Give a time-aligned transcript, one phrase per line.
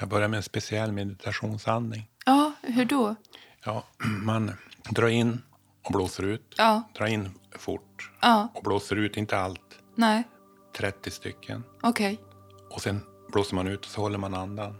[0.00, 2.10] Jag börjar med en speciell meditationsandning.
[2.26, 3.14] Ja, hur då?
[3.64, 3.84] Ja,
[4.22, 4.52] man
[4.90, 5.42] drar in
[5.84, 6.54] och blåser ut.
[6.56, 6.82] Ja.
[6.96, 9.78] Drar in fort Ja, och blåser ut, inte allt.
[9.94, 10.22] nej,
[10.76, 11.64] 30 stycken.
[11.82, 12.20] okej,
[12.70, 13.00] Och sen
[13.32, 14.76] blåser man ut och så håller man andan.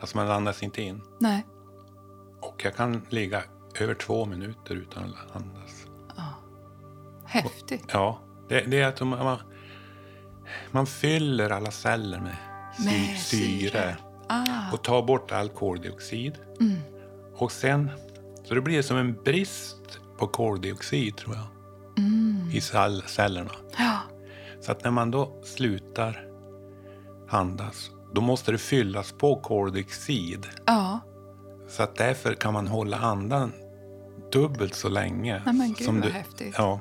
[0.00, 1.02] Alltså man andas inte in.
[1.20, 1.46] nej.
[2.42, 3.42] Och jag kan ligga
[3.80, 5.86] över två minuter utan att andas.
[7.24, 7.84] Häftigt.
[7.92, 9.38] Ja, det, det är att man,
[10.70, 12.36] man, fyller alla celler med,
[12.84, 13.96] Med syre.
[14.28, 16.38] Ah, och tar bort all koldioxid.
[16.60, 16.76] Mm.
[17.36, 17.90] Och sen,
[18.44, 21.46] så det blir som en brist på koldioxid tror jag.
[22.04, 22.50] Mm.
[22.52, 23.50] I cell, cellerna.
[23.78, 23.98] ja,
[24.60, 26.24] Så att när man då slutar
[27.28, 30.46] andas, då måste det fyllas på koldioxid.
[30.66, 31.00] ja.
[31.68, 33.52] Så att därför kan man hålla andan
[34.32, 35.42] dubbelt så länge.
[35.44, 36.54] Nej, men gud, som vad du, häftigt.
[36.58, 36.80] Ja.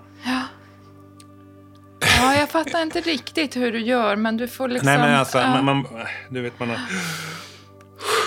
[2.53, 2.59] Ja.
[2.59, 4.85] ja, jag fattar inte riktigt hur du gör, men du får liksom...
[4.85, 5.85] Nej men alltså, ja, man, man,
[6.29, 6.77] du vet man har,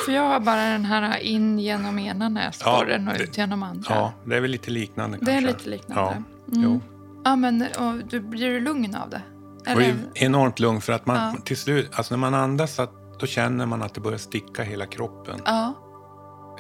[0.05, 3.95] För jag har bara den här in genom ena näsborren och det- ut genom andra.
[3.95, 5.53] ja, det är väl lite liknande det är kanske.
[5.53, 6.03] lite liknande.
[6.47, 6.81] Ja, Mm.
[7.25, 9.23] Ja, men och du blir du lugn av det?
[9.61, 9.81] Och Eller?
[9.81, 11.34] det är enormt lugnt för att man Ja.
[11.45, 14.87] till slut, alltså när man andas att, då känner man att det börjar sticka hela
[14.87, 15.41] kroppen.
[15.45, 15.75] Ja,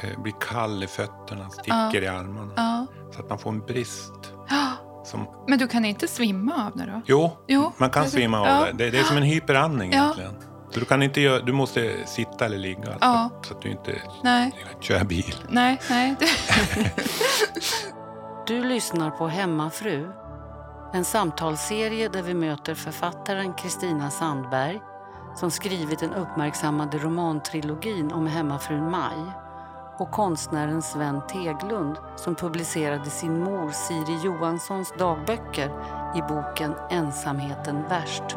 [0.02, 2.52] Eh, blir kall i fötterna, sticker i armarna.
[2.56, 2.86] ja.
[3.14, 4.31] Så att man får en brist.
[5.12, 7.00] Som, Men du kan inte svimma av det då?
[7.06, 8.66] jo, Jo, man kan det- svimma av ja.
[8.72, 8.90] det.
[8.90, 8.98] det.
[8.98, 10.02] Är som en hyperandning Ja.
[10.02, 10.34] egentligen.
[10.70, 13.30] Så du, kan inte göra, du måste sitta eller ligga så, Ja.
[13.40, 15.34] att, så att du inte Nej, kör bil.
[15.48, 16.16] nej, nej.
[18.46, 20.08] Du lyssnar på Hemmafru,
[20.92, 24.80] en samtalsserie där vi möter författaren Kristina Sandberg
[25.36, 29.16] som skrivit den uppmärksammade romantrilogin om hemmafrun Maj
[29.98, 35.70] och konstnären Sven Teglund som publicerade sin mor Siri Johanssons dagböcker
[36.16, 38.36] i boken Ensamheten värst.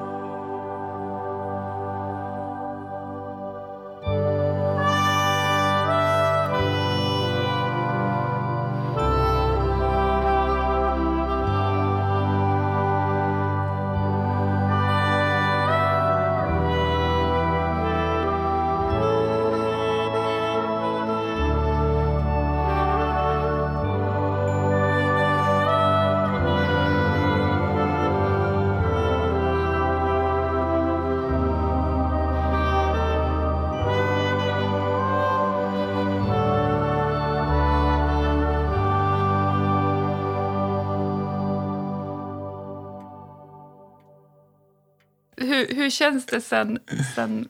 [45.56, 46.80] Hur, hur känns det sen,
[47.16, 47.50] sen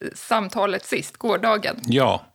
[0.00, 1.76] eh, samtalet sist, gårdagen?
[1.86, 2.26] Ja,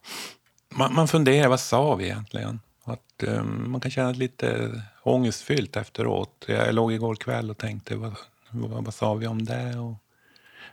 [0.70, 2.60] man, man funderar, vad sa vi egentligen?
[2.84, 6.46] Att, eh, man kan känna lite ångestfyllt efteråt.
[6.48, 8.16] Jag låg igår kväll och tänkte, vad,
[8.50, 9.80] vad, vad sa vi om det?
[9.80, 9.96] Och,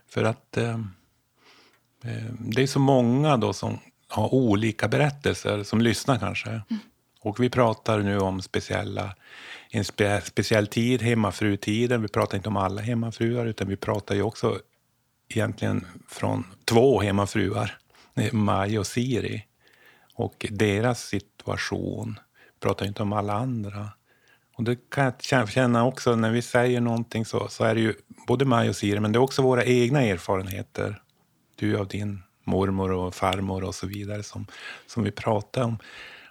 [0.08, 0.78] för att eh,
[2.38, 3.78] det är så många då som
[4.08, 6.60] har olika berättelser, som lyssnar kanske.
[7.20, 9.14] Och vi pratar nu om speciella,
[9.70, 12.02] en spe, speciell tid, hemmafrutiden.
[12.02, 14.60] Vi pratar inte om alla hemmafruar, utan vi pratar ju också
[15.28, 17.78] egentligen från två hemmafruar,
[18.14, 19.44] eh, Maj och Siri.
[20.14, 22.18] Och deras situation.
[22.54, 23.88] vi Pratar inte om alla andra.
[24.56, 27.94] Och det kan jag känna också när vi säger någonting så, så är det ju
[28.26, 31.02] både Maj och Siri, men det är också våra egna erfarenheter.
[31.56, 34.46] Du av din mormor och farmor och så vidare som,
[34.86, 35.78] som vi pratar om.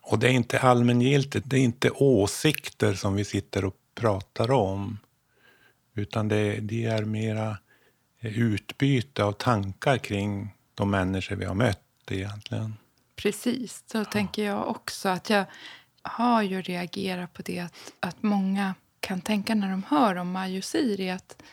[0.10, 4.98] Och det är inte allmängiltigt, det är inte åsikter som vi sitter och pratar om.
[5.94, 7.58] Utan det, det är mera
[8.22, 12.74] utbyte av tankar kring de människor vi har mött egentligen.
[13.16, 15.10] Precis, så tänker jag också.
[15.10, 15.46] att Jag
[16.02, 20.58] har ju reagerat på det att, att många kan tänka när de hör om Maj
[20.58, 21.44] och Siri att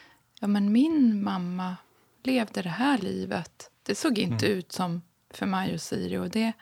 [0.41, 1.77] ja, men min mamma
[2.23, 3.71] levde det här livet.
[3.83, 6.19] Det såg inte ut som för Maj och Siri.
[6.19, 6.53] Och det,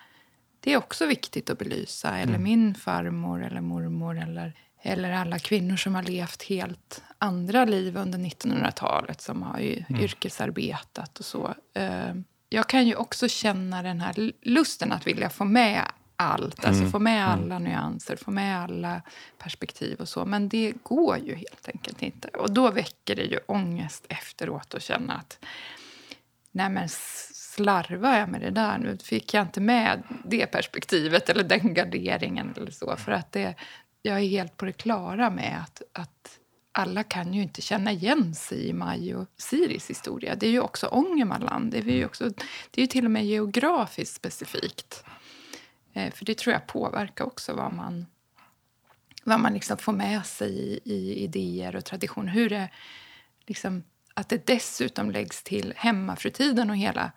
[0.65, 2.19] det är också viktigt att belysa.
[2.19, 4.53] Eller min farmor eller mormor eller,
[4.83, 11.19] eller alla kvinnor som har levt helt andra liv under 1900-talet som har ju yrkesarbetat
[11.19, 11.55] och så.
[11.75, 12.15] Eh,
[12.49, 15.83] Jag kan ju också känna den här lusten att vilja få med
[16.17, 16.65] allt.
[16.65, 19.03] Alltså få med alla nyanser, få med alla
[19.39, 20.25] perspektiv och så.
[20.25, 22.29] Men det går ju helt enkelt inte.
[22.29, 25.39] Och då väcker det ju ångest efteråt att känna att
[26.53, 26.89] nej men
[27.57, 28.99] slarvar jag med det där nu?
[28.99, 32.97] Fick jag inte med det perspektivet eller den garderingen eller så?
[32.97, 33.55] För att det,
[34.03, 36.39] jag är helt på det klara med att, att
[36.73, 40.35] alla kan ju inte känna igen sig i Maj och Siris historia.
[40.35, 41.73] Det är ju också Ångermanland.
[41.73, 42.29] Det är ju, också,
[42.71, 45.05] det är ju till och med geografiskt specifikt.
[45.93, 48.07] Eh, för det tror jag påverkar också vad man,
[49.25, 52.33] vad man liksom får med sig i, i idéer och traditioner.
[52.33, 52.69] Hur det,
[53.47, 53.83] liksom,
[54.15, 57.13] att det dessutom läggs till hemmafrutiden och hela,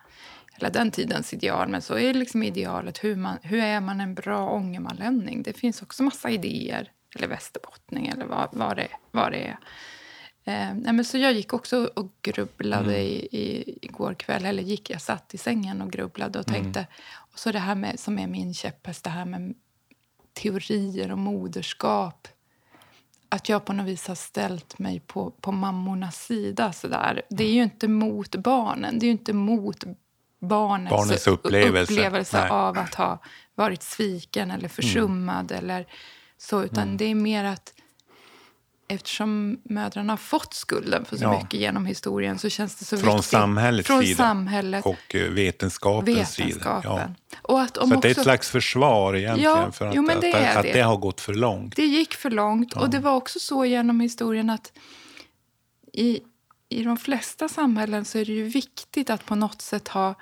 [0.54, 1.68] hela den tidens ideal.
[1.68, 5.44] Men så är liksom idealet hur, man, hur är man en bra ångermanlänning.
[5.44, 9.58] Det finns också massa idéer, eller västerbottning eller vad, vad, det, vad det är.
[10.48, 13.02] Eh, nej, men så jag gick också och grubblade mm.
[13.02, 14.46] i, i, igår kväll.
[14.46, 16.80] Eller gick, jag satt i sängen och grubblade och tänkte.
[16.80, 16.92] Mm.
[17.32, 19.54] Och så det här med, som är min käpphäst, det här med
[20.34, 22.28] teorier om moderskap.
[23.36, 26.74] Att jag på något vis har ställt mig på, på mammornas sida.
[26.74, 27.22] Sådär.
[27.30, 29.00] Det är ju inte mot barnen.
[29.00, 29.84] Det är inte mot
[30.42, 33.22] barnets, barnets upplevelse, upplevelse av att ha
[33.56, 35.52] varit sviken eller försummad.
[35.52, 35.64] Mm.
[35.64, 35.88] Eller
[36.38, 36.98] så, utan mm.
[36.98, 37.74] det är mer att
[38.88, 41.38] eftersom mödrarna har fått skulden för så ja.
[41.38, 43.32] mycket genom historien så känns det så Från viktigt.
[43.32, 46.82] Samhällets Från sida samhället och eh, vetenskapens vetenskapen.
[46.82, 47.16] sida.
[47.32, 47.40] Ja.
[47.42, 50.12] Och att om så också, det är ett slags försvar egentligen ja, för att, jo,
[50.12, 51.76] att, det, att, att det har gått för långt.
[51.76, 52.72] Det gick för långt.
[52.76, 52.82] Ja.
[52.82, 54.72] Och det var också så genom historien att
[55.94, 56.20] i,
[56.70, 60.16] i de flesta samhällen så är det ju viktigt att på något sätt ha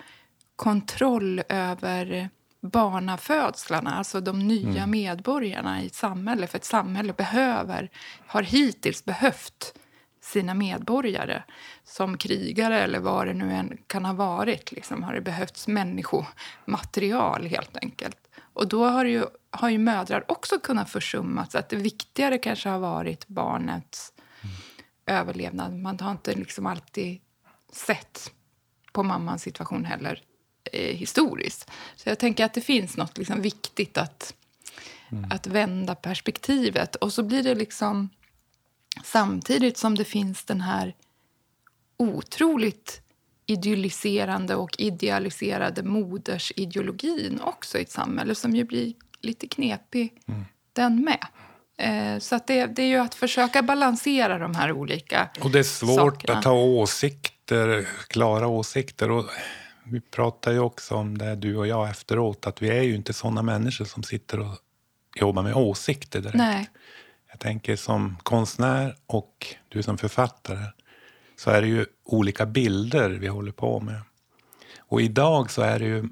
[0.55, 2.29] kontroll över
[2.63, 4.91] barnafödslarna, alltså de nya mm.
[4.91, 6.47] medborgarna i ett samhälle.
[6.47, 7.89] För ett samhälle behöver,
[8.27, 9.79] har hittills behövt
[10.21, 11.43] sina medborgare.
[11.83, 17.45] Som krigare eller vad det nu än kan ha varit liksom, har det behövts människomaterial
[17.45, 18.17] helt enkelt.
[18.53, 21.55] Och då har ju, har ju mödrar också kunnat försummas.
[21.55, 24.55] Att det viktigare kanske har varit barnets mm.
[25.19, 25.73] överlevnad.
[25.73, 27.21] Man har inte liksom alltid
[27.71, 28.31] sett
[28.91, 30.21] på mammans situation heller
[30.71, 31.69] eh, historiskt.
[31.95, 34.33] Så jag tänker att det finns något liksom viktigt att,
[35.11, 35.31] mm.
[35.31, 36.95] att vända perspektivet.
[36.95, 38.09] Och så blir det liksom
[39.03, 40.95] samtidigt som det finns den här
[41.97, 43.01] otroligt
[43.45, 50.45] idylliserande och idealiserade modersideologin också i ett samhälle som ju blir lite knepig mm.
[50.73, 51.27] den med.
[51.77, 55.59] Eh, så att det, det, är ju att försöka balansera de här olika Och det
[55.59, 56.39] är svårt sakerna.
[56.39, 59.11] att ha åsikter, klara åsikter.
[59.11, 59.25] Och
[59.85, 63.13] vi pratar ju också om det, du och jag, efteråt, att vi är ju inte
[63.13, 64.57] såna människor som sitter och
[65.15, 66.37] jobbar med åsikter direkt.
[66.37, 66.69] Nej.
[67.31, 70.65] Jag tänker som konstnär och du som författare
[71.35, 74.01] så är det ju olika bilder vi håller på med.
[74.77, 76.09] Och idag så är det ju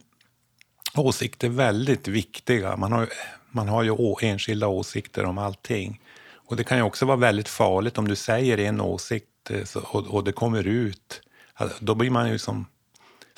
[0.95, 2.77] åsikter väldigt viktiga.
[2.77, 3.09] Man har,
[3.51, 6.01] man har ju enskilda åsikter om allting.
[6.33, 10.07] Och det kan ju också vara väldigt farligt om du säger en åsikt eh, och,
[10.07, 11.21] och det kommer ut.
[11.53, 12.65] Alltså, då blir man ju som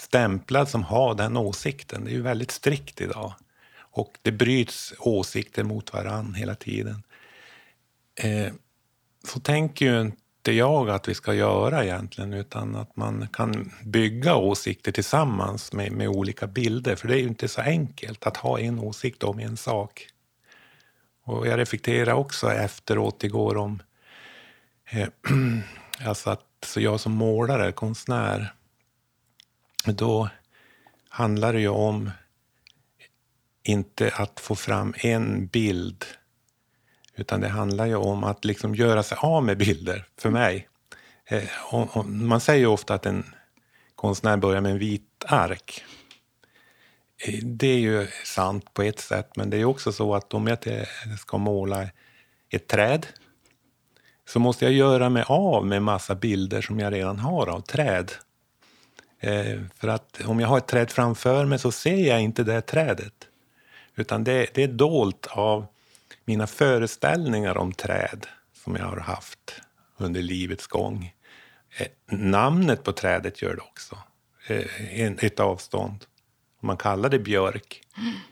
[0.03, 2.03] stämplad som har den åsikten.
[2.03, 3.33] Det är ju väldigt strikt idag.
[3.75, 7.03] Och det bryts åsikter mot varann hela tiden.
[8.15, 8.53] Eh,
[9.27, 14.35] så tänker ju inte jag att vi ska göra egentligen, utan att man kan bygga
[14.35, 16.95] åsikter tillsammans med, med olika bilder.
[16.95, 20.07] För det är ju inte så enkelt att ha en åsikt om en sak.
[21.25, 23.81] Och jag reflekterade också efteråt igår om
[24.89, 25.07] eh,
[26.07, 28.53] alltså att så jag som målare, konstnär,
[29.91, 30.29] då
[31.09, 32.11] handlar det ju om
[33.63, 36.05] inte att få fram en bild
[37.15, 40.67] utan det handlar ju om att liksom göra sig av med bilder, för mig.
[41.25, 43.25] Eh, och, och man säger ofta att en
[43.95, 45.83] konstnär börjar med en vit ark.
[47.17, 50.47] Eh, det är ju sant på ett sätt, men det är också så att om
[50.47, 50.57] jag
[51.19, 51.87] ska måla
[52.49, 53.07] ett träd
[54.29, 58.11] så måste jag göra mig av med massa bilder som jag redan har av träd.
[59.23, 62.61] Eh, för att om jag har ett träd framför mig så ser jag inte det
[62.61, 63.27] trädet.
[63.95, 65.65] Utan det, det är dolt av
[66.25, 68.27] mina föreställningar om träd
[68.63, 69.61] som jag har haft
[69.97, 71.13] under livets gång.
[71.77, 73.97] Eh, namnet på trädet gör det också.
[74.47, 76.05] Eh, ett avstånd.
[76.61, 77.81] Om man kallar det björk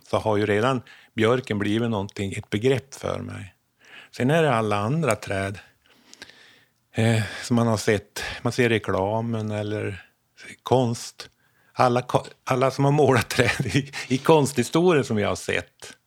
[0.08, 0.82] så har ju redan
[1.14, 3.56] björken blivit någonting, ett begrepp för mig.
[4.12, 5.60] Sen är det alla andra träd
[6.92, 8.24] eh, som man har sett.
[8.42, 10.11] Man ser reklamen eller
[10.64, 11.30] konst.
[11.74, 12.04] Alla,
[12.44, 15.98] alla som har målat träd i, i konsthistorien som jag har sett.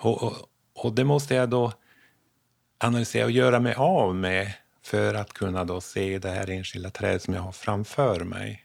[0.00, 0.34] Och, och,
[0.74, 1.72] och, det måste jag då
[2.78, 4.52] analysera och göra mig av med
[4.82, 8.64] för att kunna då se det här enskilda trädet som jag har framför mig.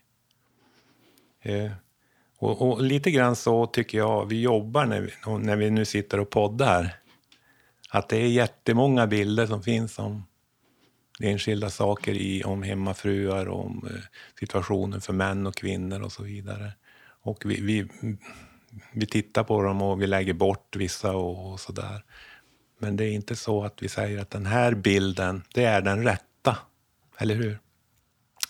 [1.41, 1.71] Eh,
[2.39, 6.19] och, och, lite grann så tycker jag vi jobbar när vi, när vi nu sitter
[6.19, 6.95] och poddar.
[7.89, 10.23] Att det är jättemånga bilder som finns om
[11.19, 14.03] enskilda saker i, om hemmafruar, om eh,
[14.39, 16.71] situationen för män och kvinnor och så vidare.
[17.21, 17.87] Och vi, vi,
[18.91, 22.03] vi tittar på dem och vi lägger bort vissa och, och där.
[22.79, 26.03] Men det är inte så att vi säger att den här bilden, det är den
[26.03, 26.57] rätta.
[27.17, 27.59] Eller hur?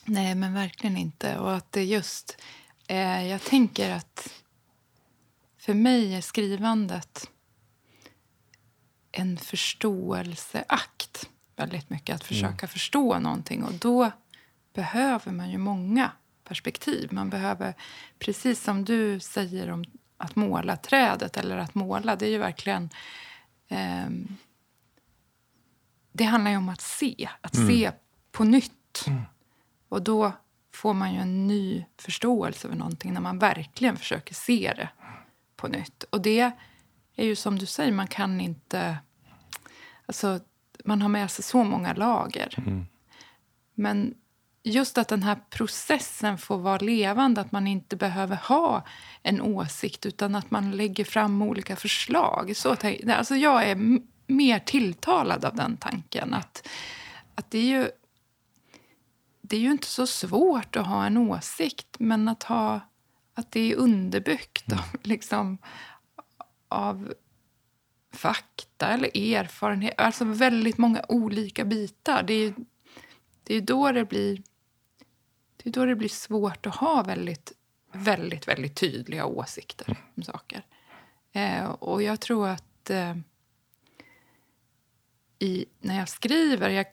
[0.06, 1.38] Nej, men verkligen inte.
[1.38, 2.42] Och att det just...
[2.88, 4.44] Eh, jag tänker att
[5.58, 7.30] för mig är skrivandet
[9.12, 12.16] en förståelseakt väldigt mycket.
[12.16, 12.68] Att försöka mm.
[12.68, 13.64] förstå någonting.
[13.64, 14.12] Och då
[14.74, 16.12] behöver man ju många
[16.44, 17.14] perspektiv.
[17.14, 17.74] Man behöver,
[18.20, 19.86] precis som du säger om
[20.18, 22.90] att måla trädet eller att måla, det är ju verkligen...
[23.68, 24.10] Eh,
[26.12, 27.68] det handlar ju om att se, att mm.
[27.70, 27.92] se
[28.32, 29.04] på nytt.
[29.08, 29.22] Mm.
[29.90, 30.32] Och då
[30.74, 34.90] får man ju en ny förståelse för någonting när man verkligen försöker se det
[35.56, 36.04] på nytt.
[36.04, 36.52] Och det
[37.16, 38.98] är ju som du säger, man kan inte...
[40.06, 40.40] Alltså,
[40.88, 42.54] man har med sig så många lager.
[42.58, 42.86] Mm.
[43.76, 44.14] Men
[44.64, 48.84] just att den här processen får vara levande, att man inte behöver ha
[49.24, 52.56] en åsikt utan att man lägger fram olika förslag.
[52.56, 52.76] Så,
[53.10, 56.34] alltså jag är mer tilltalad av den tanken.
[56.34, 56.68] Att,
[57.36, 57.90] att det, är ju,
[59.42, 62.80] det är ju inte så svårt att ha en åsikt men att, ha,
[63.34, 65.58] att det är underbyggt av, liksom,
[66.68, 67.14] av
[68.14, 69.94] fakta eller erfarenhet.
[69.98, 72.24] Alltså väldigt många olika bitar.
[72.24, 72.54] Det är,
[73.44, 74.42] det är då det blir
[75.58, 77.52] det är då det blir svårt att ha väldigt,
[77.92, 80.66] väldigt, väldigt tydliga åsikter om saker.
[81.32, 83.16] Eh, och jag tror att eh,
[85.40, 86.86] i, när jag skriver, jag,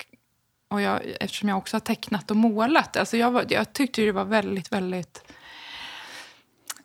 [0.69, 4.13] och jag, eftersom jag också har tecknat och målat, alltså jag, var, jag tyckte det
[4.13, 5.25] var väldigt, väldigt,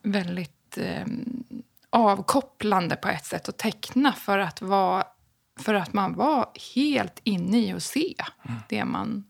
[0.02, 1.06] väldigt eh,
[1.89, 5.03] avkopplande på ett sätt att teckna för att, vara,
[5.60, 8.15] för att man var helt inne i att se
[8.46, 8.60] mm.
[8.69, 9.24] det man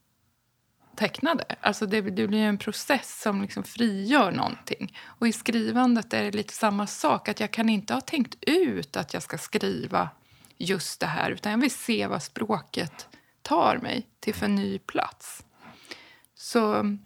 [0.95, 1.43] tecknade.
[1.61, 4.97] Alltså det, det blir en process som liksom frigör någonting.
[5.03, 7.29] Och i skrivandet är det lite samma sak.
[7.29, 10.09] Att Jag kan inte ha tänkt ut att jag ska skriva
[10.57, 13.07] just det här utan jag vill se vad språket
[13.41, 15.45] tar mig till för ny plats.
[16.35, 16.97] Så,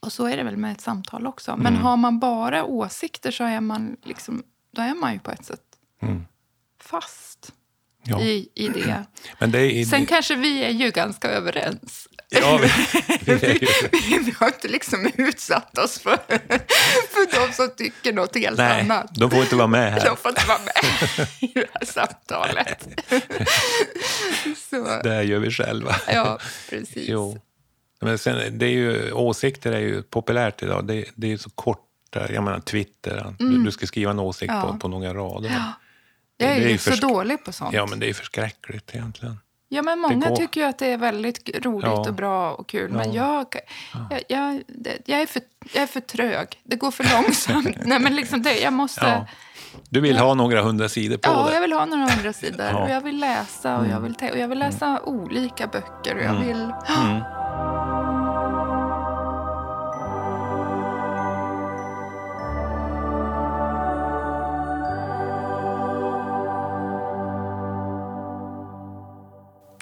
[0.00, 1.56] och så är det väl med ett samtal också.
[1.56, 1.82] Men mm.
[1.82, 5.60] har man bara åsikter så är man, liksom, då är man ju på ett sätt
[6.02, 6.24] mm.
[6.82, 7.52] fast
[8.06, 8.20] ja.
[8.20, 9.04] i, i det.
[9.38, 10.06] Men det är, Sen det...
[10.06, 12.08] kanske vi är ju ganska överens.
[12.28, 12.68] Ja, vi,
[13.92, 16.16] vi, vi, har inte liksom utsatt oss för,
[17.10, 19.10] för de som tycker något helt Nej, annat.
[19.14, 20.04] De får inte vara med här.
[20.04, 22.88] De får inte vara med i det här samtalet.
[24.70, 25.00] Så.
[25.02, 25.96] Det här gör vi själva.
[26.12, 26.38] Ja,
[26.70, 27.08] precis.
[27.08, 27.38] Jo.
[28.00, 30.86] Men sen, det är ju, åsikter är ju populärt idag.
[30.86, 31.82] Det, det är så kort.
[32.10, 33.34] Jag menar Twitter, mm.
[33.38, 34.62] du, du, ska skriva en åsikt ja.
[34.62, 35.48] på, på några rader.
[35.48, 35.72] Ja.
[36.36, 37.74] Jag är, är ju så dålig på sånt.
[37.74, 39.38] Ja, men det är förskräckligt egentligen.
[39.68, 42.08] Ja, men många tycker ju att det är väldigt roligt ja.
[42.08, 42.92] och bra och kul.
[42.92, 43.46] Men jag,
[44.10, 44.62] jag, jag,
[45.04, 46.60] jag, är för, jag är för trög.
[46.64, 47.76] Det går för långsamt.
[47.84, 49.26] Nej, men liksom det, jag måste...
[49.88, 51.48] Du vill ha några hundra sidor på ja, det?
[51.48, 52.82] Ja, jag vill ha några hundra sidor.
[52.82, 55.02] Och jag vill läsa och jag vill, och jag vill läsa mm.
[55.04, 56.16] olika böcker.
[56.16, 56.46] Och jag mm.
[56.46, 56.72] vill...
[56.98, 57.22] Mm.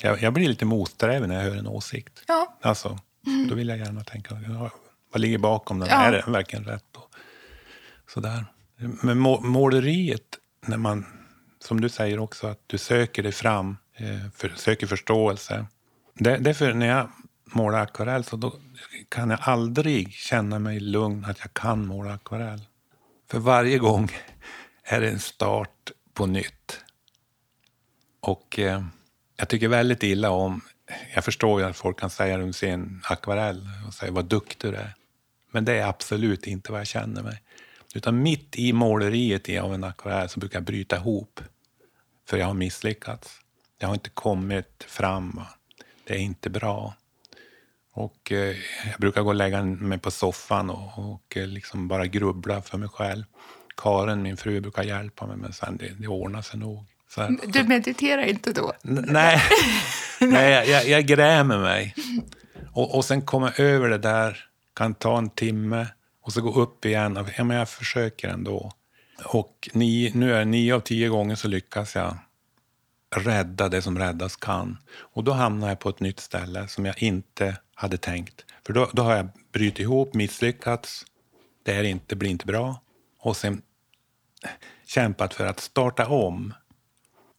[0.04, 2.22] Jag, jag blir lite motsträvig när jag hör en åsikt.
[2.26, 2.58] Ja.
[2.60, 3.48] Alltså, mm.
[3.48, 4.36] Då vill jag gärna tänka,
[5.12, 5.88] vad ligger bakom den?
[5.88, 5.96] Ja.
[5.96, 6.96] Är det verkligen rätt?
[6.96, 7.14] Och
[8.10, 8.44] sådär.
[8.76, 11.06] Men må, måleriet, när man,
[11.60, 15.66] som du säger också, att du söker dig fram, eh, för, söker förståelse.
[16.14, 17.10] Det, det är för när jag
[17.44, 18.54] målar akvarell så då
[19.08, 22.60] kan jag aldrig känna mig lugn att jag kan måla akvarell.
[23.30, 24.10] För varje gång
[24.84, 26.80] är det en start på nytt.
[28.20, 28.58] Och...
[28.58, 28.84] Eh,
[29.36, 30.60] jag tycker väldigt illa om...
[31.14, 34.24] Jag förstår ju att folk kan säga om de ser en akvarell och säga vad
[34.24, 34.94] duktig du är.
[35.50, 37.42] Men det är absolut inte vad jag känner mig.
[37.94, 41.40] Utan mitt i måleriet av en akvarell så brukar jag bryta ihop.
[42.28, 43.40] För jag har misslyckats.
[43.78, 45.40] Jag har inte kommit fram.
[46.04, 46.94] Det är inte bra.
[47.92, 48.56] Och eh,
[48.90, 52.78] jag brukar gå och lägga mig på soffan och, och eh, liksom bara grubbla för
[52.78, 53.24] mig själv.
[53.76, 56.86] Karin, min fru, brukar hjälpa mig, men sen det, det ordnar sig nog.
[57.46, 58.72] Du mediterar inte då?
[58.82, 59.42] nej,
[60.20, 61.94] nej jag, jag grämer mig.
[62.72, 64.44] Och, och sen komma över det där,
[64.76, 65.86] kan ta en timme
[66.22, 67.16] och så gå upp igen.
[67.16, 68.72] Och, ja, men jag försöker ändå.
[69.24, 72.16] Och nio, nu är nio av tio gånger så lyckas jag
[73.16, 74.78] rädda det som räddas kan.
[74.96, 78.44] Och då hamnar jag på ett nytt ställe som jag inte hade tänkt.
[78.66, 81.06] För då, då har jag brutit ihop, misslyckats,
[81.62, 82.80] det är inte, blir inte bra.
[83.20, 83.62] Och sen
[84.86, 86.54] kämpat för att starta om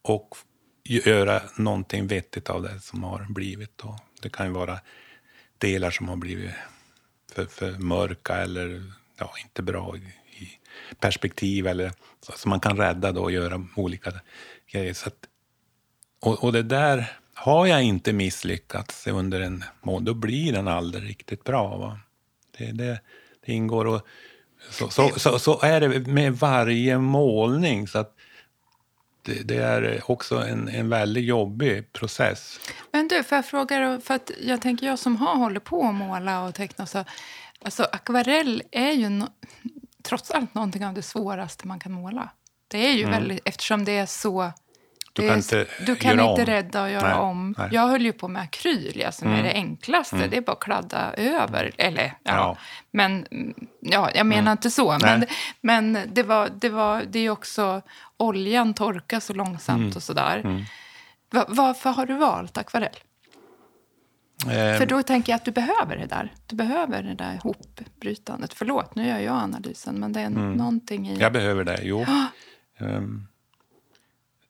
[0.05, 0.37] och
[0.83, 3.77] göra någonting vettigt av det som har blivit.
[3.77, 3.99] Då.
[4.21, 4.79] Det kan ju vara
[5.57, 6.51] delar som har blivit
[7.31, 10.49] för, för mörka eller ja, inte bra i
[10.99, 11.91] perspektiv eller
[12.35, 14.13] som man kan rädda då och göra olika
[14.71, 14.93] grejer.
[14.93, 15.27] Så att,
[16.21, 21.09] och, och det där, har jag inte misslyckats under en månad, då blir den aldrig
[21.09, 21.77] riktigt bra.
[21.77, 21.99] Va?
[22.57, 23.01] Det, det,
[23.45, 24.07] det ingår och
[24.69, 27.87] så, så, så, så, är det med varje målning.
[27.87, 28.14] Så att
[29.25, 32.59] det, är också en, en väldigt jobbig process.
[32.91, 35.95] Men du, får jag fråga för att jag tänker jag som har hållit på att
[35.95, 37.05] måla och teckna så,
[37.61, 39.27] alltså akvarell är ju no,
[40.03, 42.29] trots allt någonting av det svåraste man kan måla.
[42.67, 43.11] Det är ju Mm.
[43.11, 44.51] väldigt, eftersom det är så...
[45.15, 47.55] Du det kan är, inte du kan göra inte rädda och göra Nej, om.
[47.57, 47.69] nej.
[47.71, 49.43] Jag höll ju på med akryl, ja, som är Mm.
[49.45, 50.27] det enklaste.
[50.27, 51.71] Det är bara att kladda över.
[51.77, 52.11] Eller, ja.
[52.23, 52.57] Ja.
[52.91, 54.97] Men mm, ja, jag menar inte så.
[55.01, 55.29] Men, Nej.
[55.61, 57.81] men det, var, det, var, det är också...
[58.17, 59.91] Oljan torkar så långsamt Mm.
[59.95, 60.65] och sådär.
[61.31, 62.95] Va, varför har du valt akvarell?
[64.45, 66.33] Eh, För då tänker jag att du behöver det där.
[66.47, 68.53] Du behöver det där hopbrytandet.
[68.53, 71.17] Förlåt, nu gör jag analysen, men det är någonting i...
[71.19, 72.05] Jag behöver det, jo.
[72.79, 73.27] Ehm,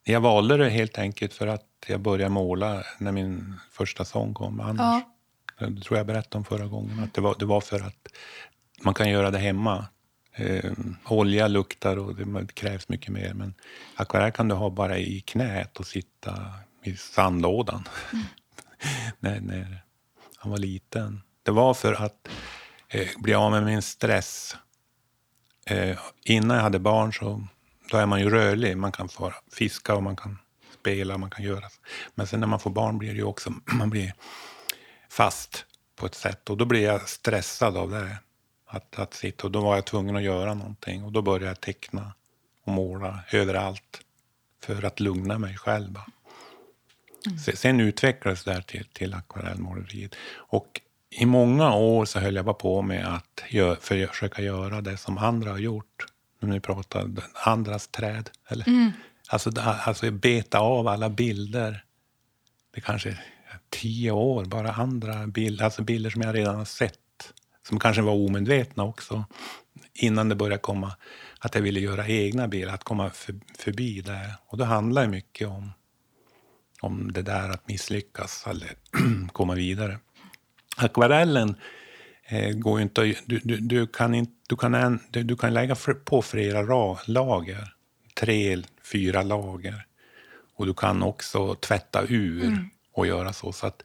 [0.07, 4.59] jag valde det helt enkelt för att jag började måla när min första sång kom,
[4.59, 5.03] Annars.
[5.59, 5.67] Ja.
[5.67, 6.99] Det tror jag berättade om förra gången.
[6.99, 8.07] Att det, var, det var för att
[8.81, 9.85] man kan göra det hemma.
[10.35, 13.33] Ehm, olja luktar och det, krävs mycket mer.
[13.33, 13.53] Men
[13.95, 17.87] akvarell kan du ha bara i knät och sitta i sandlådan.
[19.19, 19.83] när, när
[20.37, 21.21] han var liten.
[21.43, 22.27] Det var för att
[22.89, 24.55] eh, bli av med min stress.
[25.65, 27.47] Eh, innan jag hade barn så
[27.91, 28.77] då är man ju rörlig.
[28.77, 30.37] Man kan få fiska och man kan
[30.79, 31.17] spela.
[31.17, 31.65] Man kan göra.
[32.15, 34.13] Men sen när man får barn blir det ju också, man blir
[35.09, 35.65] fast
[35.95, 36.49] på ett sätt.
[36.49, 38.17] Och då blir jag stressad av det.
[38.67, 39.47] Att, att sitta.
[39.47, 41.03] Och då var jag tvungen att göra någonting.
[41.03, 42.13] Och då började jag teckna
[42.65, 44.01] och måla överallt.
[44.63, 45.95] För att lugna mig själv.
[47.45, 50.15] Se- Sen utvecklades det här till, till akvarellmåleriet.
[50.35, 54.97] Och i många år så höll jag bara på med att gö- försöka göra det
[54.97, 56.05] som andra har gjort.
[56.45, 57.09] När ni pratar
[57.45, 58.29] andras träd.
[58.49, 58.65] Eller?
[59.29, 61.83] Alltså, det- alltså beta av alla bilder.
[62.75, 63.19] Det kanske är
[63.69, 65.65] tio år, bara andra bilder.
[65.65, 66.99] Alltså bilder som jag redan har sett.
[67.67, 69.25] Som kanske var omedvetna också.
[69.93, 70.93] Innan det började komma
[71.39, 72.73] att jag ville göra egna bilder.
[72.73, 74.31] Att komma för, förbi det.
[74.47, 75.71] Och det handlar ju mycket om
[76.81, 78.69] om det där att misslyckas eller
[79.31, 79.99] komma vidare.
[80.77, 81.55] Akvarellen
[82.27, 85.53] eh, går ju inte du, du, du kan inte, du kan, en, du, du kan
[85.53, 85.75] lägga
[86.05, 87.73] på flera ra, lager,
[88.13, 89.85] tre, fyra lager.
[90.55, 93.51] Och du kan också tvätta ur och göra så.
[93.51, 93.83] Så att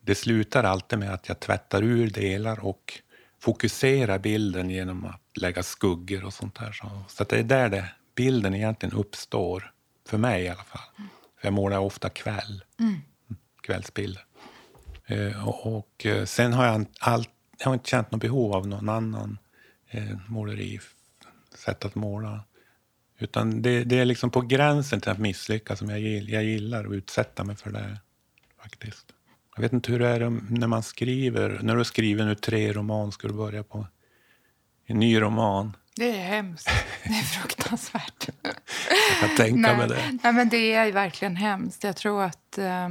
[0.00, 3.00] det slutar alltid med att jag tvättar ur delar och
[3.40, 6.72] fokuserar bilden genom att lägga skuggor och sånt där.
[6.72, 9.72] Så, så det är där det, bilden egentligen uppstår,
[10.08, 10.88] för mig i alla fall.
[11.40, 12.64] För jag målar ofta kväll,
[13.62, 14.24] kvällsbilder.
[15.06, 17.24] Eh, och, och eh, sen har jag, all,
[17.58, 19.38] jag har inte känt något behov av någon annan
[19.96, 20.80] eh, måleri,
[21.54, 22.44] sätt att måla.
[23.18, 26.92] Utan det, det är liksom på gränsen till att misslyckas som jag, jag gillar att
[26.92, 27.98] utsätta mig för det.
[28.62, 29.12] faktiskt.
[29.54, 31.58] Jag vet inte hur det är när man skriver.
[31.62, 33.86] När du skriver nu tre roman, ska du börja på
[34.86, 35.76] en ny roman?
[35.96, 36.70] Det är hemskt.
[37.04, 38.28] Det är fruktansvärt.
[38.42, 40.18] Jag kan tänka mig det.
[40.22, 41.84] nej, men det är verkligen hemskt.
[41.84, 42.58] Jag tror att...
[42.58, 42.88] eh,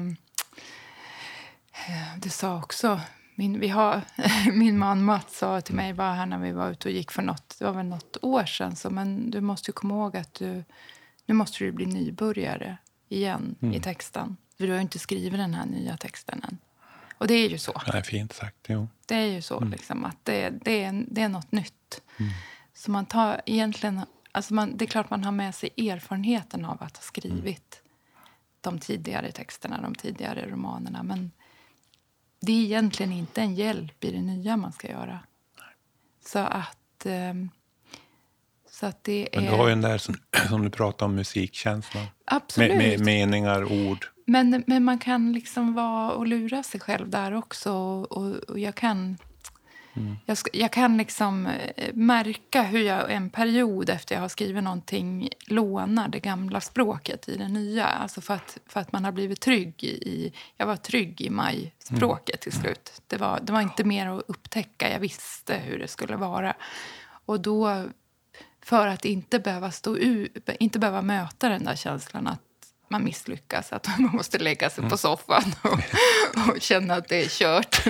[2.18, 3.00] det sa också...
[3.36, 4.02] Min, vi har,
[4.52, 7.22] min man Mats sa till mig bara här när vi var ute och gick för
[7.22, 8.76] något, det var väl något år sedan.
[8.76, 10.64] Så, men du måste komma ihåg att du,
[11.26, 12.78] nu måste du bli nybörjare
[13.10, 13.74] igen Mm.
[13.74, 14.38] i texten.
[14.58, 16.58] För du har ju inte skrivit den här nya texten än.
[17.18, 17.82] Och det är ju så.
[17.86, 18.58] Det är fint sagt.
[18.68, 18.88] Jo.
[19.06, 22.02] Det är ju så, liksom, att det, det, är, det är något nytt.
[22.74, 24.02] Så man tar egentligen...
[24.32, 27.82] Alltså man, det är klart man har med sig erfarenheten av att ha skrivit
[28.62, 31.04] de tidigare texterna, de tidigare romanerna.
[31.04, 31.32] Men
[32.46, 35.20] det är egentligen inte en hjälp i det nya man ska göra.
[36.26, 37.06] Så att...
[37.06, 37.50] ehm,
[38.70, 39.52] så att det Men är...
[39.52, 40.16] du har ju den där som,
[40.50, 42.06] som du pratade om, musikkänslan.
[42.26, 42.78] Absolut.
[42.78, 44.06] Med, med meningar, ord.
[44.26, 47.74] Men, men man kan liksom vara och lura sig själv där också.
[47.74, 49.18] Och, och jag kan...
[50.26, 54.64] Jag, ska, jag kan liksom eh, märka hur jag en period efter jag har skrivit
[54.64, 57.86] någonting lånar det gamla språket i det nya.
[57.86, 60.34] Alltså för att, för att man har blivit trygg i...
[60.58, 63.02] Jag var trygg i maj-språket till slut.
[63.08, 64.92] Det var, det var inte mer att upptäcka.
[64.92, 66.56] Jag visste hur det skulle vara.
[67.26, 67.86] Och då,
[68.64, 70.30] för att inte behöva stå u,
[70.60, 72.45] inte behöva möta den där känslan att
[72.88, 75.80] man misslyckas, att man måste lägga sig på soffan och,
[76.54, 77.76] och känna att det är kört.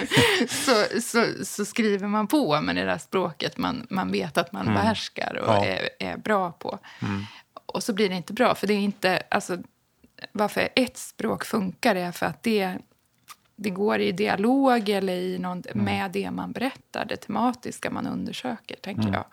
[0.49, 4.65] Så, så, så skriver man på med det där språket man, man vet att man
[4.65, 5.65] behärskar och Ja.
[5.65, 6.79] är, är bra på.
[7.65, 9.23] Och så blir det inte bra, för det är inte...
[9.29, 9.58] Alltså,
[10.31, 12.77] varför ett språk funkar är för att det,
[13.55, 18.75] det går i dialog eller i någon, med det man berättar, det tematiska man undersöker,
[18.81, 19.25] tänker jag.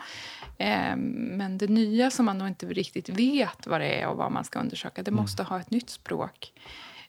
[0.63, 0.97] Eh,
[1.37, 4.45] men det nya som man då inte riktigt vet vad det är och vad man
[4.45, 6.53] ska undersöka, det måste ha ett nytt språk.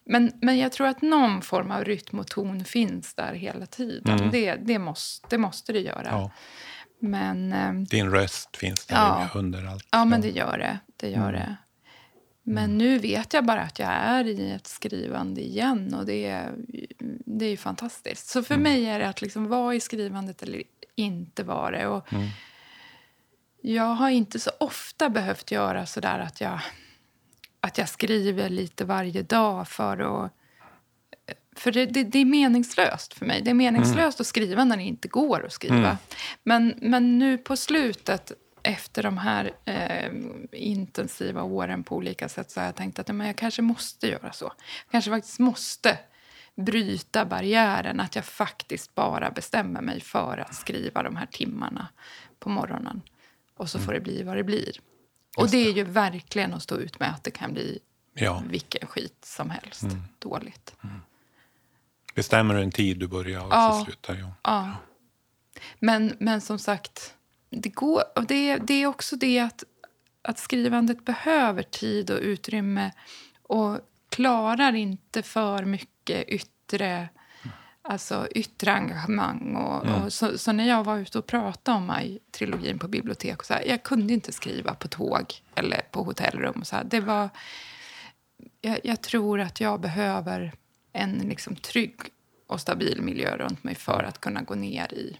[0.05, 4.29] Men, men jag tror att någon form av rytm och ton finns där hela tiden.
[4.31, 6.07] Det, det, måste, det måste det göra.
[6.11, 6.31] Ja.
[6.99, 9.29] Men, ehm, Din röst finns där Ja.
[9.35, 9.87] under allt.
[9.91, 10.79] Ja, men det gör det.
[10.97, 11.33] det, gör Mm.
[11.33, 11.55] det.
[12.45, 16.51] Men nu vet jag bara att jag är i ett skrivande igen och det är,
[17.25, 18.27] det är ju fantastiskt.
[18.27, 20.63] Så för mig är det att liksom vara i skrivandet eller
[20.95, 21.87] inte vara det.
[21.87, 22.07] Och
[23.65, 26.59] Jag har inte så ofta behövt göra så där att jag,
[27.59, 30.31] att jag skriver lite varje dag för att
[31.55, 33.41] för det, det, det, är meningslöst för mig.
[33.41, 35.77] Det är meningslöst att skriva när det inte går att skriva.
[35.77, 35.95] Mm.
[36.43, 38.31] Men, men nu på slutet,
[38.63, 40.11] efter de här eh,
[40.51, 44.31] intensiva åren på olika sätt så har jag tänkt att men jag kanske måste göra
[44.31, 44.45] så.
[44.85, 45.97] Jag kanske faktiskt måste
[46.55, 51.87] bryta barriären att jag faktiskt bara bestämmer mig för att skriva de här timmarna
[52.39, 53.01] på morgonen.
[53.63, 53.85] Och så mm.
[53.85, 54.79] får det bli vad det blir.
[55.37, 57.79] Och det är ju verkligen att stå ut med att det kan bli
[58.13, 58.43] ja.
[58.49, 60.03] vilken skit som helst mm.
[60.19, 60.75] dåligt.
[60.83, 60.95] Mm.
[62.15, 63.79] Bestämmer du en tid du börjar och ja.
[63.79, 64.15] så slutar?
[64.15, 64.33] Ja.
[64.43, 64.75] ja.
[65.79, 67.15] Men, men som sagt,
[67.49, 69.63] det, går, det, det är också det att,
[70.21, 72.91] att skrivandet behöver tid och utrymme
[73.41, 77.09] och klarar inte för mycket yttre,
[77.83, 79.55] alltså yttre engagemang.
[79.55, 80.03] Och, mm.
[80.03, 83.53] och så, så, när jag var ute och pratade om Maj-trilogin på bibliotek, och så
[83.53, 86.63] här, jag kunde inte skriva på tåg eller på hotellrum.
[86.63, 87.29] Så här, det var,
[88.61, 90.53] jag, jag tror att jag behöver
[90.93, 91.99] en liksom trygg
[92.47, 95.17] och stabil miljö runt mig för att kunna gå ner i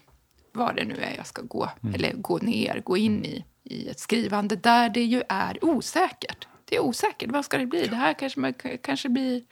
[0.52, 1.70] vad det nu är jag ska gå.
[1.82, 1.94] Mm.
[1.94, 6.48] Eller gå ner, gå in i, i ett skrivande där det ju är osäkert.
[6.64, 7.30] Det är osäkert.
[7.30, 7.86] Vad ska det bli?
[7.86, 9.42] Det här kanske, kanske blir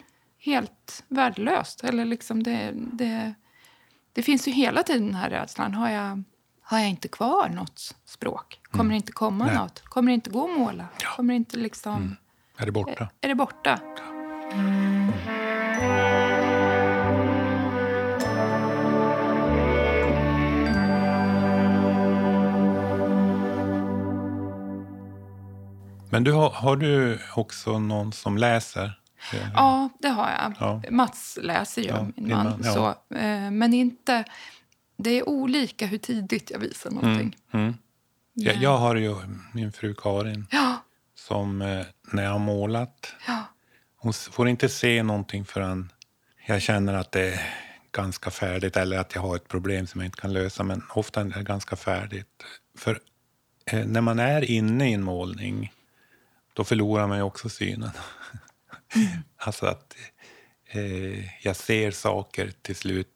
[0.44, 1.84] helt värdelöst.
[1.84, 3.34] Eller liksom det, det,
[4.12, 5.74] det finns ju hela tiden den här rädslan.
[5.74, 6.22] Har jag,
[6.62, 8.60] har jag inte kvar något språk?
[8.70, 8.90] Kommer mm.
[8.90, 9.54] det inte komma Nej.
[9.54, 9.80] något?
[9.84, 10.88] Kommer det inte gå att måla?
[11.02, 11.08] Ja.
[11.16, 11.96] Kommer det inte liksom...
[11.96, 12.16] Mm.
[12.56, 13.02] Är det borta?
[13.02, 13.80] Är, är det borta?
[14.52, 15.12] Mm.
[26.10, 29.01] Men du har, har du också någon som läser?
[29.54, 30.54] Ja, det har jag.
[30.60, 30.82] Ja.
[30.90, 32.44] Mats läser ju, ja, min man.
[32.44, 32.72] man ja.
[32.72, 34.24] så, eh, men inte...
[34.96, 37.36] Det är olika hur tidigt jag visar mm, någonting.
[37.52, 37.78] Mm, mm.
[38.32, 39.16] Jag, jag har ju
[39.52, 40.46] min fru Karin
[41.14, 43.14] som eh, när jag har målat...
[43.96, 45.92] Hon får inte se någonting förrän
[46.46, 47.40] jag känner att det är
[47.92, 50.62] ganska färdigt eller att jag har ett problem som jag inte kan lösa.
[50.62, 52.44] Men ofta är det ganska färdigt.
[52.78, 53.00] För
[53.66, 55.72] eh, när man är inne i en målning
[56.52, 57.90] då förlorar man ju också synen.
[59.36, 59.96] Alltså att
[60.66, 63.08] eh, jag ser saker till slut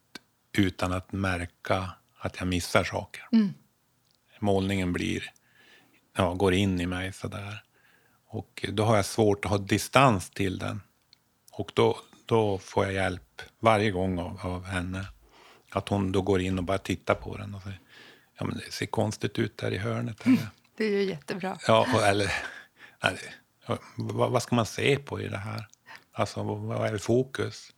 [0.53, 3.29] utan att märka att jag missar saker.
[3.33, 3.55] Mm.
[4.39, 5.33] Målningen blir,
[6.17, 7.63] ja, går in i mig sådär.
[8.29, 10.81] Och då har jag svårt att ha distans till den.
[11.53, 15.07] Och då, då får jag hjälp varje gång av, av henne.
[15.71, 17.81] Att hon då går in och bara tittar på den och säger
[18.39, 20.27] ja, men det ser konstigt ut där i hörnet.
[20.27, 20.39] Eller?
[20.77, 21.59] Det är ju jättebra.
[21.67, 22.33] Ja, eller
[23.97, 25.67] vad, vad, ska man se på i det här?
[26.13, 27.73] Alltså, vad är fokus?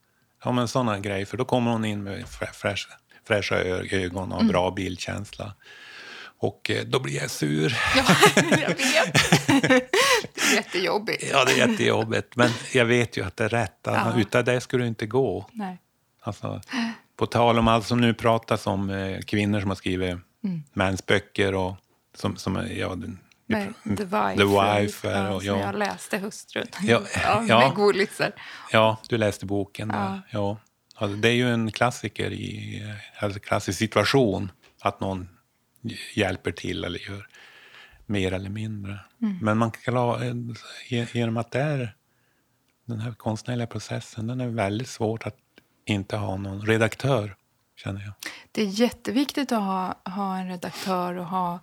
[0.45, 1.27] Ja, men sådana grejer.
[1.27, 2.95] För då kommer hon in med fräscha,
[3.27, 4.53] fräscha ögon och mm.
[4.53, 5.55] bra bildkänsla.
[6.41, 7.79] Och eh, då blir jag sur.
[7.97, 8.05] Ja,
[8.51, 9.15] jag vet.
[10.35, 11.25] Det är jättejobbigt.
[11.33, 12.37] Ja, det är jättejobbigt.
[12.37, 13.89] Men jag vet ju att det är rätt.
[13.89, 14.21] Alltså, ja.
[14.21, 15.47] Utan det skulle det inte gå.
[15.53, 15.79] Nej.
[16.23, 16.61] Alltså,
[17.17, 20.63] på tal om allt som nu pratas om eh, kvinnor som har skrivit mm.
[20.73, 21.77] mansböcker och
[22.15, 22.97] som, som ja,
[23.49, 24.37] med The Wife.
[24.37, 25.61] The Wife ja, och, ja.
[25.61, 26.67] jag läste Hustrun.
[26.83, 27.03] Ja,
[27.49, 28.33] ja, med godisar.
[28.73, 29.91] Ja, du läste boken.
[29.95, 30.21] Ja.
[30.31, 30.57] ja.
[30.95, 32.83] Alltså, det är ju en klassiker i
[33.19, 35.29] alltså klassisk situation att någon
[36.15, 37.27] hjälper till eller gör
[38.07, 38.99] mer eller mindre.
[39.23, 39.39] Mm.
[39.43, 40.21] Men man kan ha,
[40.89, 41.95] genom att det är
[42.85, 45.37] den här konstnärliga processen, den är väldigt svårt att
[45.85, 47.37] inte ha någon redaktör,
[47.77, 48.13] känner jag.
[48.53, 51.61] Det är jätteviktigt att ha, ha en redaktör och ha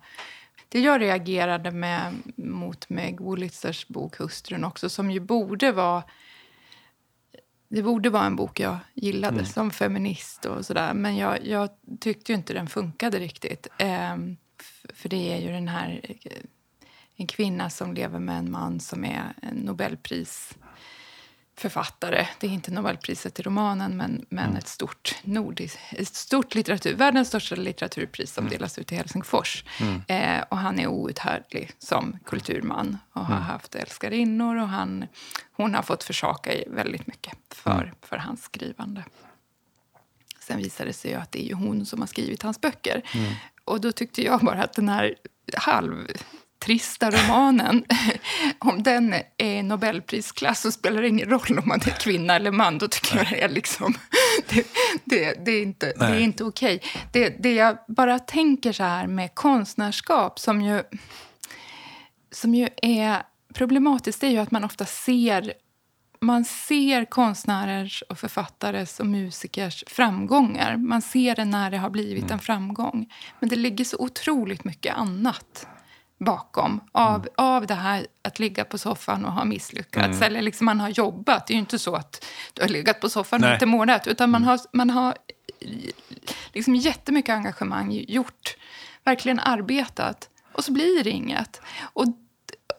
[0.76, 6.04] det jag reagerade med mot Meg Wolitzers bok Hustrun också, som ju borde vara
[7.68, 9.46] det borde vara en bok jag gillade mm.
[9.46, 10.94] som feminist och sådär.
[10.94, 13.68] Men jag, jag, tyckte inte den funkade riktigt.
[13.78, 14.38] Ehm,
[14.94, 16.02] för det är ju den här
[17.16, 20.58] en kvinna som lever med en man som är en Nobelpris
[21.58, 22.28] författare.
[22.40, 24.58] Det är inte Nobelpriset i romanen, men, men mm.
[24.58, 28.58] ett stort nordiskt, ett stort litteratur, världens största litteraturpris som mm.
[28.58, 29.64] delas ut i Helsingfors.
[29.80, 30.02] Mm.
[30.08, 33.48] Eh, och han är outhärdlig som kulturman och har mm.
[33.48, 35.06] haft älskarinnor och han,
[35.52, 37.96] hon har fått försaka väldigt mycket för, mm.
[38.02, 39.04] för hans skrivande.
[40.40, 43.02] Sen visade det sig att det är hon som har skrivit hans böcker.
[43.14, 43.34] Mm.
[43.66, 45.16] Och då tyckte jag bara att den här
[45.54, 46.08] halv
[46.60, 47.86] trista romanen,
[48.60, 52.78] om den är Nobelprisklass så spelar det ingen roll om man är kvinna eller man.
[52.78, 53.94] Då tycker jag det är, liksom,
[54.50, 54.68] det,
[55.04, 56.82] det, det är inte, det är inte okej.
[57.12, 60.84] Det, det jag bara tänker så här med konstnärskap som ju,
[62.32, 65.54] som ju är problematiskt är ju att man ofta ser
[66.20, 70.78] man ser konstnärers, och författares och musikers framgångar.
[70.78, 73.14] Man ser det när det har blivit en framgång.
[73.40, 75.68] Men det ligger så otroligt mycket annat
[76.20, 77.30] bakom av, Mm.
[77.38, 80.22] av det här att ligga på soffan och ha misslyckats.
[80.22, 81.48] Eller liksom man har jobbat.
[81.48, 83.48] Det är ju inte så att du har legat på soffan och Nej.
[83.50, 83.56] Mm.
[83.56, 84.08] inte målat.
[84.08, 85.16] Utan man har, man har
[86.54, 88.58] liksom jättemycket engagemang gjort.
[89.04, 90.30] Verkligen arbetat.
[90.54, 91.62] Och så blir det inget.
[91.94, 92.06] Och,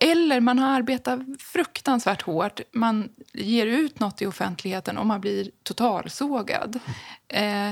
[0.00, 2.60] eller man har arbetat fruktansvärt hårt.
[2.72, 6.78] Man ger ut något i offentligheten och man blir totalsågad.
[7.28, 7.70] Eh,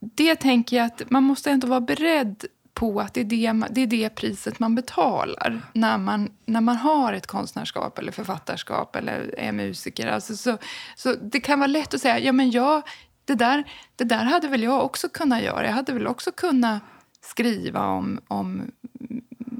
[0.00, 3.80] det tänker jag att man måste ändå vara beredd på att det är det, det,
[3.80, 9.34] är det priset man betalar när man, när man har ett konstnärskap eller författarskap eller
[9.38, 10.06] är musiker.
[10.06, 10.58] Alltså så,
[10.96, 12.82] så det kan vara lätt att säga ja men jag,
[13.24, 13.64] det, där,
[13.96, 15.66] det där hade väl jag också kunnat göra.
[15.66, 16.82] Jag hade väl också kunnat
[17.20, 18.62] skriva om, om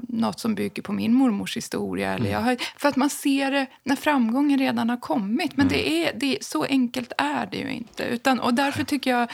[0.07, 2.13] något som bygger på min mormors historia.
[2.13, 5.57] Eller jag har, för att man ser det när framgången redan har kommit.
[5.57, 8.03] Men det är, det så enkelt är det ju inte.
[8.03, 9.31] Utan, och därför tycker jag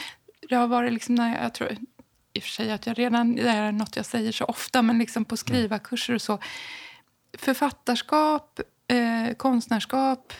[0.48, 1.76] det har varit liksom när jag, jag tror
[2.32, 4.98] i och för sig att jag redan, det är något jag säger så ofta, men
[4.98, 6.38] liksom på skrivarkurser och så.
[7.38, 10.32] Författarskap, eh, konstnärskap,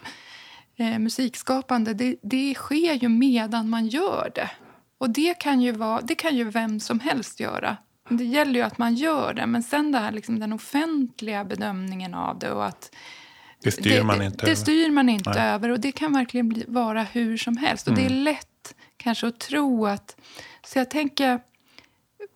[0.76, 4.50] eh, musikskapande, det, det sker ju medan man gör det.
[4.98, 7.76] Och det kan ju, vara, det kan ju vem som helst göra.
[8.08, 12.14] Det gäller ju att man gör det, men sen det här, liksom den offentliga bedömningen
[12.14, 12.94] av det och att
[13.62, 14.54] Det styr man det, inte det över.
[14.54, 15.48] styr man inte Nej.
[15.48, 17.88] över och det kan verkligen bli, vara hur som helst.
[17.88, 20.16] Och det är lätt kanske att tro att...
[20.66, 21.40] Så jag tänker,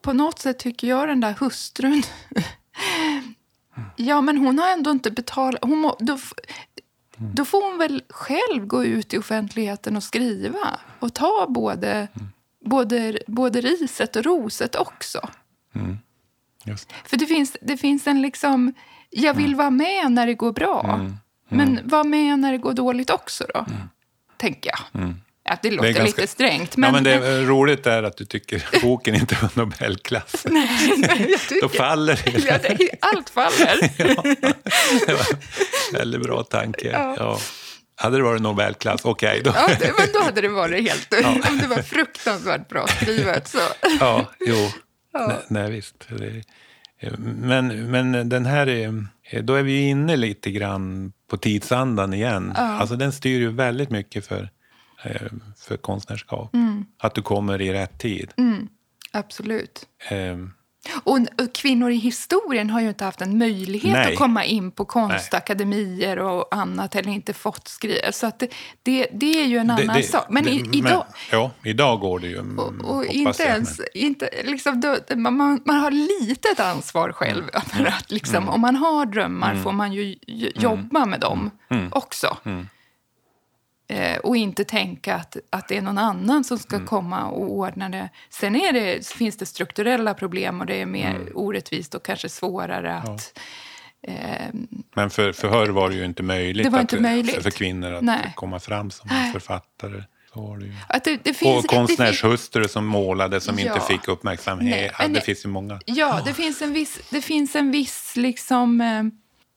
[0.05, 2.03] på något sätt tycker jag den där hustrun...
[3.97, 5.65] ja, men hon har ändå inte betalat...
[5.65, 6.19] Hon må, då,
[7.17, 12.09] då får hon väl själv gå ut i offentligheten och skriva och ta både,
[12.65, 15.29] både, både riset och roset också.
[16.65, 16.87] Det.
[17.05, 18.75] För det finns, det finns en liksom...
[19.11, 20.95] Jag vill vara med när det går bra.
[20.95, 21.17] Mm.
[21.49, 23.67] Men var med när det går dåligt också då.
[24.37, 25.15] Tänker jag.
[25.45, 26.77] Ja, det låter ganska- lite strängt.
[26.77, 30.33] Men, ja, men det är roligt är att du tycker boken inte var Nobelklass.
[31.31, 32.39] jag tycker, Då faller det.
[32.47, 33.91] ja, det, allt faller.
[35.07, 35.27] Det var
[35.99, 36.91] väldigt bra tanke.
[36.91, 37.15] Ja.
[37.19, 37.39] Ja.
[37.97, 39.53] Hade det varit Nobelklass, okej då.
[39.57, 41.15] Ja, det, men då hade det varit helt...
[41.51, 43.59] Om det var fruktansvärt bra skrivet så...
[44.01, 44.71] Ja, jo.
[45.29, 45.95] Nej, nej, visst.
[46.09, 46.43] Det,
[47.19, 52.53] men, men den här, är- då är vi inne lite grann på tidsandan igen.
[52.57, 54.49] Alltså den styr ju väldigt mycket för,
[55.59, 56.55] för konstnärskap.
[56.99, 58.33] Att du kommer i rätt tid.
[59.13, 59.87] Absolut.
[60.11, 60.37] Eh,
[61.05, 64.13] Och, och kvinnor i historien har ju inte haft en möjlighet Nej.
[64.13, 68.13] att komma in på konstakademier och annat eller inte fått skriva.
[68.13, 68.49] Så att det,
[68.83, 70.27] det, det är ju en annan sak.
[70.31, 71.07] Men, i, idag...
[71.33, 72.39] ja, idag går det ju.
[72.39, 76.61] mm, Och, och inte jag, ens, men- inte, liksom, då, man, man, har lite ett
[76.61, 77.43] ansvar själv.
[77.55, 77.63] Mm.
[77.67, 81.89] För att, liksom, Om man har drömmar får man ju j- jobba med dem Mm.
[81.93, 82.37] också.
[83.89, 86.63] Eh, och inte tänka att, att det är någon annan som Mm.
[86.63, 88.09] ska komma och ordna det.
[88.31, 91.29] Sen är det, finns det strukturella problem och det är mer Mm.
[91.35, 93.39] orättvist och kanske svårare att...
[94.03, 94.15] Eh,
[94.97, 97.43] Men för, för förr var det ju inte möjligt, Det var att, inte möjligt.
[97.43, 98.33] För, kvinnor att Nej.
[98.35, 100.03] komma fram som författare.
[100.35, 100.73] Det ju.
[100.89, 103.67] att det, det Och finns, finns, konstnärshustrur som målade som Ja.
[103.75, 104.71] inte fick uppmärksamhet.
[104.71, 105.81] Nej, ja, det finns ju många.
[105.87, 107.01] Ja, det finns en viss...
[107.11, 109.03] Det finns en viss liksom, eh,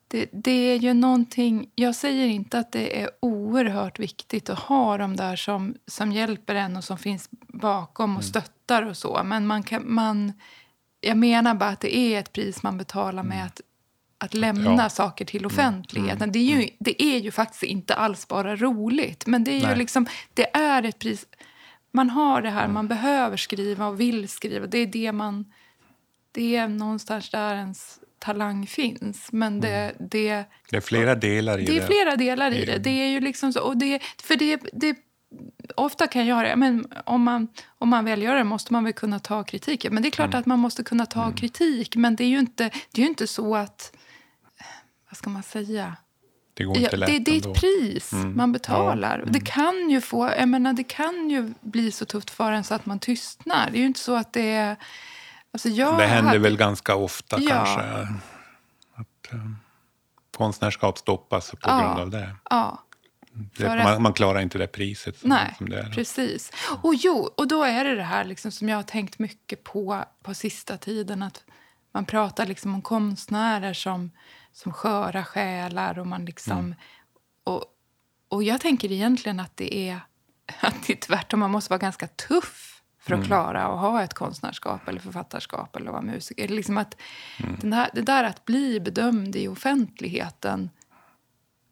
[0.08, 1.70] det, det är ju någonting...
[1.76, 6.56] Jag säger inte att det är oerhört viktigt att ha de där som, som hjälper
[6.56, 8.18] en och som finns bakom Mm.
[8.18, 9.22] och stöttar och så.
[9.24, 9.94] Men man kan...
[9.94, 10.34] Man,
[11.02, 13.62] jag menar bara att det är ett pris man betalar med att,
[14.18, 14.80] att lämna Mm.
[14.80, 14.90] Ja.
[14.90, 16.32] saker till offentligheten.
[16.32, 19.26] Det, är ju, det är ju faktiskt inte alls bara roligt.
[19.28, 19.78] Men det är ju Nej.
[19.78, 20.06] liksom...
[20.34, 21.26] Det är ett pris...
[21.92, 22.74] Man har det här, Mm.
[22.74, 24.68] man behöver skriva och vill skriva.
[24.68, 25.46] Det är det man
[26.32, 29.32] det är någonstans där ens talang finns.
[29.32, 31.72] Men det, det, Det är flera delar i det.
[31.74, 32.78] det är flera delar i det.
[32.78, 34.96] Det är ju liksom så, och det, för det, det,
[35.76, 38.94] ofta kan jag göra men om man, om man väl gör det måste man väl
[38.94, 39.94] kunna ta kritiken.
[39.94, 40.40] Men det är klart Mm.
[40.40, 41.96] att man måste kunna ta kritik.
[41.96, 43.92] Men det är ju inte, det är ju inte så att...
[45.10, 45.96] Vad ska man säga?
[46.54, 49.24] Det går Ja, inte lätt det, det är ett pris man betalar.
[49.28, 52.74] Det kan ju få, jag menar, det kan ju bli så tufft för en så
[52.76, 53.70] att man tystnar.
[53.72, 54.76] Det är ju inte så att det är...
[55.54, 57.50] Alltså Det händer hade- väl ganska ofta Ja.
[57.50, 57.82] kanske.
[58.96, 59.40] Att eh,
[60.38, 61.80] konstnärskap stoppas på Ja.
[61.82, 62.36] grund av det.
[62.50, 62.84] Ja.
[63.58, 65.90] det man, man klarar inte det priset som, Nej, som det är.
[65.92, 66.52] precis.
[66.82, 70.04] Och jo, och då är det det här liksom som jag har tänkt mycket på
[70.24, 71.24] på sista tiden.
[71.24, 71.44] Att
[71.92, 74.12] man pratar liksom om konstnärer som,
[74.54, 76.00] som sköra själar.
[76.00, 76.76] Och, man liksom, Mm.
[77.44, 77.66] och,
[78.30, 80.00] och jag tänker egentligen att det är,
[80.60, 81.40] att det är tvärtom.
[81.40, 82.77] Man måste vara ganska tuff
[83.08, 83.22] för Mm.
[83.24, 86.48] att klara att ha ett konstnärskap eller författarskap eller vara musiker.
[86.48, 86.96] Liksom att
[87.40, 87.56] Mm.
[87.62, 90.70] den där, det där att bli bedömd i offentligheten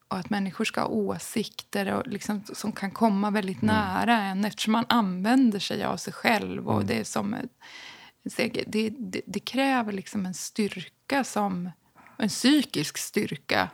[0.07, 4.71] och att människor ska ha åsikter och liksom, som kan komma väldigt nära en eftersom
[4.71, 6.67] man använder sig av sig själv.
[6.67, 7.35] Och det, är som,
[8.67, 11.71] det, det, det kräver liksom en styrka, som,
[12.17, 13.69] en psykisk styrka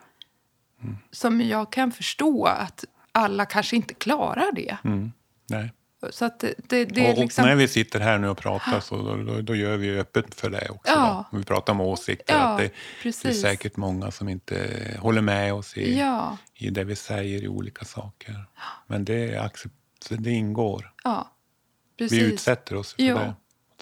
[1.11, 4.77] som jag kan förstå att alla kanske inte klarar det.
[4.83, 5.11] Mm.
[5.49, 5.71] Nej.
[6.09, 7.43] Så att det, det, det och, liksom...
[7.43, 10.35] och när vi sitter här nu och pratar så då, då, då gör vi öppet
[10.35, 10.93] för det också.
[10.93, 11.25] Ja.
[11.31, 12.33] Vi pratar om åsikter.
[12.33, 12.71] Ja, att det,
[13.03, 14.57] det är säkert många som inte
[14.99, 18.45] håller med oss i, Ja, i det vi säger i olika saker.
[18.87, 19.75] Men det, accept,
[20.09, 20.91] det ingår.
[21.97, 23.33] Vi utsätter oss för Ja, det.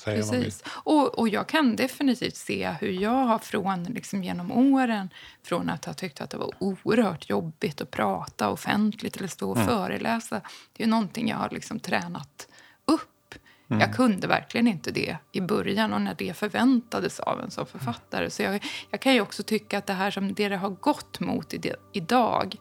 [0.05, 0.63] Vi, Precis.
[0.67, 5.09] Och, och jag kan definitivt se hur jag har från, liksom genom åren
[5.43, 9.57] från att ha tyckt att det var oerhört jobbigt att prata offentligt eller stå och
[9.59, 9.67] Mm.
[9.67, 10.41] föreläsa.
[10.73, 12.47] Det är någonting jag har liksom tränat
[12.85, 13.35] upp.
[13.69, 13.81] Mm.
[13.81, 18.29] Jag kunde verkligen inte det i början och när det förväntades av en som författare.
[18.29, 21.19] Så jag, jag kan ju också tycka att det här som det, det har gått
[21.19, 22.55] mot i det, idag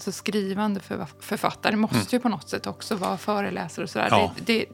[0.00, 3.82] Alltså skrivande för, författare måste ju på något sätt också vara föreläsare.
[3.84, 4.06] Och sådär.
[4.06, 4.20] Mm.
[4.20, 4.32] Ja.
[4.44, 4.66] Det, det,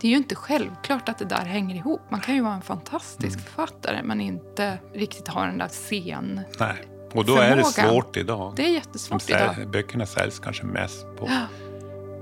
[0.00, 2.00] det är ju inte självklart att det där hänger ihop.
[2.10, 3.44] Man kan ju vara en fantastisk Mm.
[3.44, 6.40] författare men inte riktigt ha den där scen...
[6.60, 6.74] nej.
[7.12, 7.90] Och då är det Förmågan.
[7.94, 8.52] svårt idag.
[8.56, 9.70] Det är jättesvårt säl, idag.
[9.70, 11.46] böckerna säljs kanske mest på, Ja.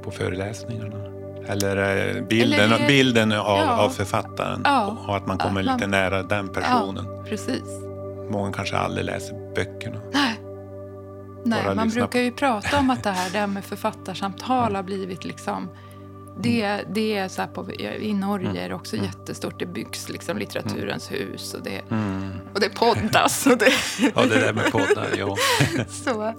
[0.04, 0.96] på föreläsningarna.
[1.48, 1.76] Eller
[2.16, 3.76] eh, bilden, Eller det- bilden av, ja.
[3.76, 4.96] av författaren Ja.
[5.08, 7.06] och att man kommer man- lite nära den personen.
[7.28, 7.62] Precis.
[8.30, 10.00] Många kanske aldrig läser böckerna.
[10.12, 10.31] Nej.
[11.44, 14.74] Nej, man lyssna brukar på- ju prata om att det här, det här med författarsamtal
[14.76, 15.68] har blivit liksom...
[16.38, 19.54] Det, det är så här på, I Norge är det också jättestort.
[19.58, 22.30] Det byggs liksom litteraturens hus och det, Mm.
[22.54, 23.46] och det poddas.
[23.46, 23.72] Och det,
[24.14, 25.36] Ja, det där med poddar, ja.
[25.88, 26.34] så,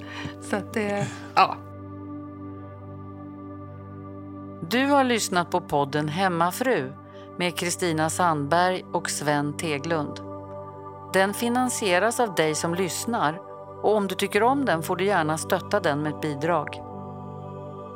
[0.49, 1.07] så att det...
[1.35, 1.57] Ja.
[4.69, 6.91] Du har lyssnat på podden Hemmafru
[7.37, 10.19] med Kristina Sandberg och Sven Teglund.
[11.13, 13.39] Den finansieras av dig som lyssnar
[13.83, 16.81] och om du tycker om den får du gärna stötta den med ett bidrag.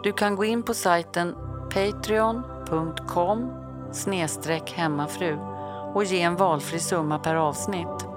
[0.04, 1.36] Du kan gå in på sajten
[1.74, 3.52] patreon.com
[4.76, 5.38] hemmafru
[5.94, 8.08] och ge en valfri summa per avsnitt.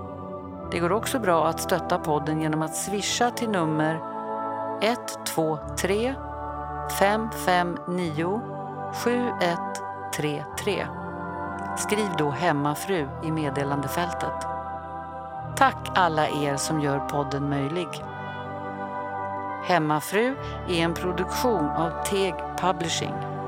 [0.71, 4.01] Det går också bra att stötta podden genom att swisha till nummer
[4.83, 6.15] 123
[6.99, 8.41] 559
[9.05, 10.87] 7133.
[11.79, 14.60] Skriv då hemmafru i meddelandefältet.
[15.57, 17.89] Tack alla er som gör podden möjlig.
[19.65, 20.37] Hemmafru
[20.69, 23.40] är en produktion av Teg Publishing.